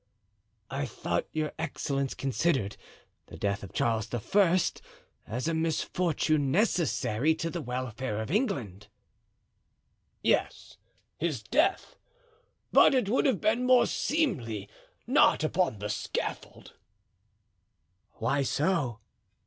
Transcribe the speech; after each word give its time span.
"I 0.71 0.87
thought 0.87 1.27
your 1.31 1.51
excellence 1.59 2.15
considered 2.15 2.75
the 3.27 3.37
death 3.37 3.61
of 3.61 3.71
Charles 3.71 4.11
I. 4.11 4.19
as 5.27 5.47
a 5.47 5.53
misfortune 5.53 6.49
necessary 6.49 7.35
to 7.35 7.51
the 7.51 7.61
welfare 7.61 8.19
of 8.19 8.31
England." 8.31 8.87
"Yes, 10.23 10.77
his 11.19 11.43
death; 11.43 11.97
but 12.71 12.95
it 12.95 13.09
would 13.09 13.27
have 13.27 13.39
been 13.41 13.63
more 13.63 13.85
seemly 13.85 14.67
not 15.05 15.43
upon 15.43 15.77
the 15.77 15.87
scaffold." 15.89 16.73
"Why 18.13 18.41
so?" 18.41 19.01